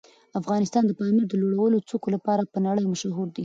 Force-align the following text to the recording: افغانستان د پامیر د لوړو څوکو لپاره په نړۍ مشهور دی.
افغانستان 0.39 0.83
د 0.85 0.91
پامیر 0.99 1.25
د 1.29 1.33
لوړو 1.41 1.85
څوکو 1.89 2.07
لپاره 2.15 2.49
په 2.53 2.57
نړۍ 2.67 2.85
مشهور 2.93 3.27
دی. 3.35 3.39